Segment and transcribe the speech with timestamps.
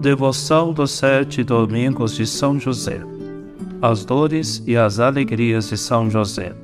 [0.00, 3.02] Devoção dos sete domingos de São José.
[3.82, 6.54] As dores e as alegrias de São José.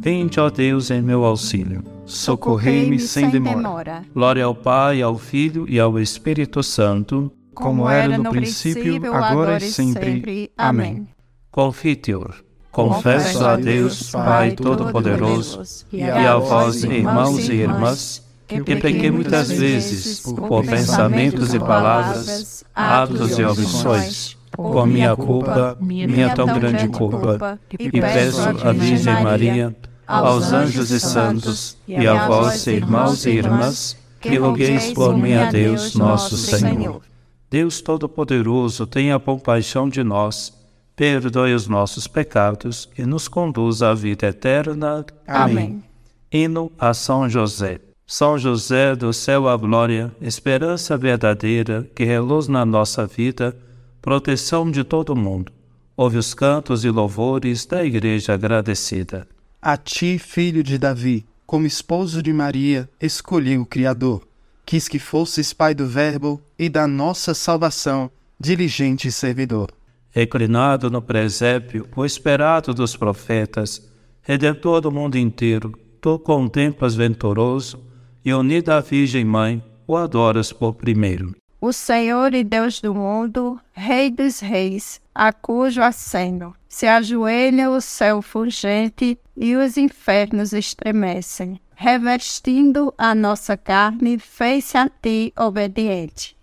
[0.00, 1.84] Vinde, ó Deus, em meu auxílio.
[2.04, 4.02] Socorrei-me sem demora.
[4.12, 9.70] Glória ao Pai, ao Filho e ao Espírito Santo, como era no princípio, agora e
[9.70, 10.50] sempre.
[10.56, 11.08] Amém.
[11.50, 12.34] Confiteor.
[12.70, 20.20] Confesso a Deus, Pai Todo-Poderoso, e a vós, irmãos e irmãs, que pequei muitas vezes
[20.20, 28.00] por pensamentos e palavras, atos e omissões, por minha culpa, minha tão grande culpa, e
[28.00, 34.36] peço à Virgem Maria, aos anjos e santos, e a vós, irmãos e irmãs, que
[34.36, 37.02] rogueis por mim a Deus, nosso Senhor.
[37.50, 40.52] Deus Todo-Poderoso, tenha compaixão de nós,
[40.94, 45.06] perdoe os nossos pecados e nos conduza à vida eterna.
[45.26, 45.82] Amém.
[46.30, 47.80] Hino a São José.
[48.06, 53.56] São José do céu à glória, esperança verdadeira que reluz na nossa vida,
[54.02, 55.50] proteção de todo mundo.
[55.96, 59.26] Ouve os cantos e louvores da Igreja agradecida.
[59.60, 64.27] A ti, filho de Davi, como esposo de Maria, escolhi o Criador.
[64.68, 69.72] Quis que fosses pai do Verbo e da nossa salvação, diligente servidor.
[70.10, 77.82] Reclinado no presépio, o esperado dos profetas, redentor do mundo inteiro, tu contemplas venturoso
[78.22, 81.34] e unida à Virgem Mãe, o adoras por primeiro.
[81.58, 87.80] O Senhor e Deus do mundo, Rei dos reis, a cujo aceno se ajoelha o
[87.80, 91.58] céu fulgente e os infernos estremecem.
[91.80, 96.36] Revestindo a nossa carne, fez-se a ti obediente.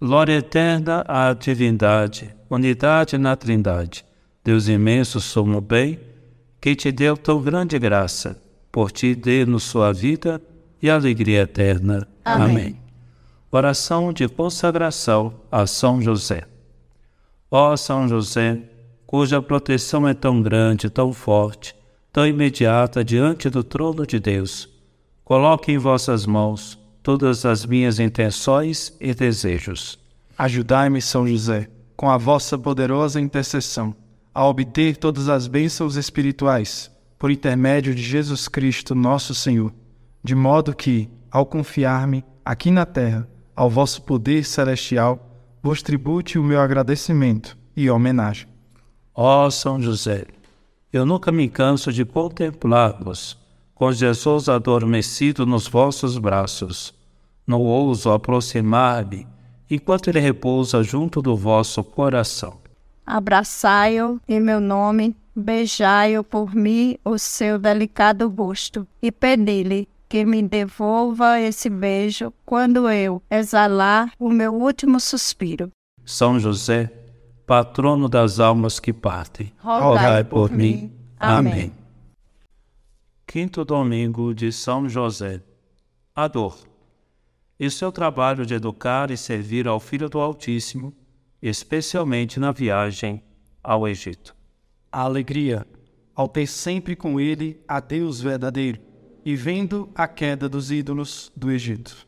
[0.00, 4.04] Glória eterna à divindade, unidade na trindade,
[4.42, 6.00] Deus imenso, sumo bem,
[6.60, 8.42] que te deu tão grande graça,
[8.72, 10.42] por ti dê-nos sua vida
[10.82, 12.08] e alegria eterna.
[12.24, 12.50] Amém.
[12.50, 12.80] Amém.
[13.52, 16.42] Oração de consagração a São José.
[17.48, 18.58] Ó São José,
[19.06, 21.72] cuja proteção é tão grande, tão forte,
[22.12, 24.71] tão imediata diante do trono de Deus,
[25.32, 29.98] coloque em vossas mãos todas as minhas intenções e desejos.
[30.36, 33.96] Ajudai-me, São José, com a vossa poderosa intercessão,
[34.34, 39.72] a obter todas as bênçãos espirituais, por intermédio de Jesus Cristo, nosso Senhor
[40.22, 43.26] de modo que, ao confiar-me aqui na terra
[43.56, 48.48] ao vosso poder celestial, vos tribute o meu agradecimento e homenagem.
[49.14, 50.26] Ó São José,
[50.92, 53.41] eu nunca me canso de contemplar-vos,
[53.74, 56.94] com Jesus adormecido nos vossos braços.
[57.46, 59.26] Não ouso aproximar-me
[59.70, 62.58] enquanto ele repousa junto do vosso coração.
[63.04, 70.42] Abraçai-o em meu nome, beijai-o por mim o seu delicado busto e pedi-lhe que me
[70.42, 75.70] devolva esse beijo quando eu exalar o meu último suspiro.
[76.04, 76.92] São José,
[77.46, 80.92] patrono das almas que partem, rogai por, por mim.
[81.18, 81.52] Amém.
[81.52, 81.81] Amém.
[83.32, 85.40] Quinto domingo de São José.
[86.14, 86.68] A dor.
[87.58, 90.94] E seu trabalho de educar e servir ao Filho do Altíssimo,
[91.40, 93.22] especialmente na viagem
[93.64, 94.36] ao Egito.
[94.92, 95.66] A alegria,
[96.14, 98.78] ao ter sempre com ele a Deus verdadeiro
[99.24, 102.06] e vendo a queda dos ídolos do Egito.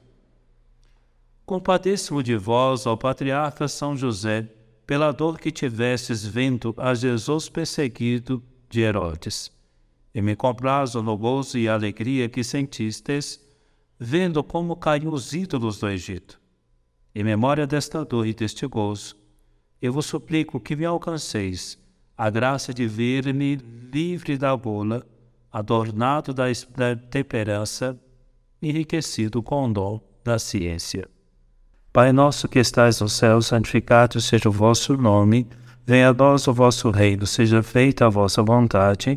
[1.46, 4.46] Compadeço de vós, ó patriarca São José,
[4.86, 9.54] pela dor que tivestes vendo a Jesus perseguido de Herodes.
[10.14, 13.40] E me comprazo no gozo e alegria que sentistes,
[13.98, 16.40] vendo como caíram os ídolos do Egito.
[17.14, 19.16] Em memória desta dor e deste gozo,
[19.82, 21.78] eu vos suplico que me alcanceis
[22.16, 25.04] a graça de ver-me livre da bola
[25.54, 26.46] adornado da,
[26.76, 27.96] da temperança,
[28.60, 31.08] enriquecido com o dom da ciência.
[31.92, 35.46] Pai nosso que estais no céu, santificado seja o vosso nome,
[35.86, 39.16] venha a nós o vosso reino, seja feita a vossa vontade,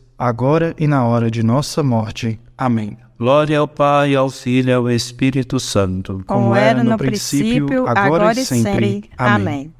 [0.21, 2.39] agora e na hora de nossa morte.
[2.55, 2.95] Amém.
[3.17, 6.23] Glória ao Pai, ao Filho e ao Espírito Santo.
[6.27, 9.09] Como era no princípio, agora, agora e sempre.
[9.17, 9.35] Amém.
[9.35, 9.73] Amém.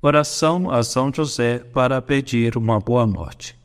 [0.00, 3.60] Oração a São José para pedir uma boa morte.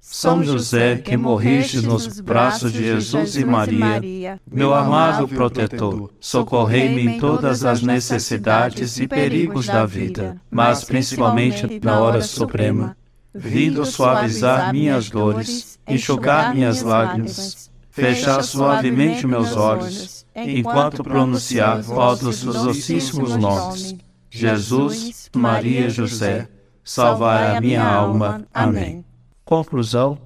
[0.00, 7.20] São José, que morriste nos braços de Jesus e Maria, meu amado protetor, socorrei-me em
[7.20, 12.96] todas as necessidades e perigos da vida, mas principalmente na hora suprema,
[13.34, 22.62] vindo suavizar minhas dores, enxugar minhas lágrimas, fechar suavemente meus olhos, enquanto pronunciar todos os
[22.62, 23.96] docíssimos nomes
[24.30, 26.48] Jesus, Maria e José,
[26.84, 28.46] salvai a minha alma.
[28.54, 29.04] Amém.
[29.44, 30.18] Conclusão: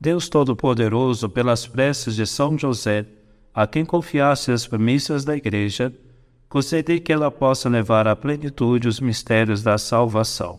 [0.00, 3.04] Deus Todo-Poderoso, pelas preces de São José,
[3.52, 5.92] a quem confiasse as premissas da Igreja,
[6.48, 10.58] concedei que ela possa levar à plenitude os mistérios da salvação.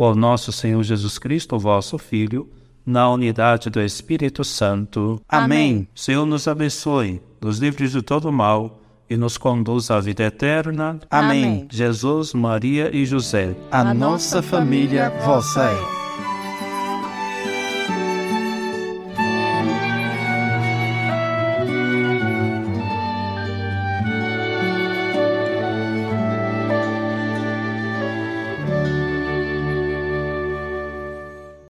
[0.00, 2.48] Por nosso Senhor Jesus Cristo, vosso Filho,
[2.86, 5.20] na unidade do Espírito Santo.
[5.28, 5.86] Amém.
[5.94, 8.80] Senhor nos abençoe, nos livre de todo mal
[9.10, 10.98] e nos conduz à vida eterna.
[11.10, 11.68] Amém.
[11.70, 13.54] Jesus, Maria e José.
[13.70, 15.99] A nossa família vossa é.